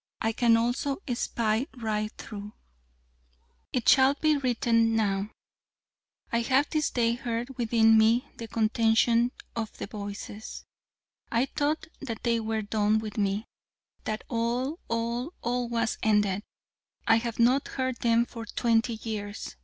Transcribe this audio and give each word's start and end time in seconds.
I 0.19 0.31
can 0.31 0.57
also 0.57 0.97
spy 1.13 1.67
right 1.77 2.11
through 2.17 2.53
It 3.71 3.87
shall 3.87 4.15
be 4.15 4.35
written 4.35 4.95
now: 4.95 5.29
I 6.31 6.41
have 6.41 6.67
this 6.71 6.89
day 6.89 7.13
heard 7.13 7.55
within 7.55 7.99
me 7.99 8.27
the 8.37 8.47
contention 8.47 9.31
of 9.55 9.77
the 9.77 9.85
Voices. 9.85 10.65
I 11.31 11.45
thought 11.45 11.85
that 11.99 12.23
they 12.23 12.39
were 12.39 12.63
done 12.63 12.97
with 12.97 13.15
me! 13.19 13.45
That 14.05 14.23
all, 14.27 14.79
all, 14.87 15.33
all, 15.43 15.69
was 15.69 15.99
ended! 16.01 16.41
I 17.07 17.17
have 17.17 17.37
not 17.37 17.67
heard 17.67 17.97
them 17.97 18.25
for 18.25 18.47
twenty 18.47 18.93
years! 19.03 19.55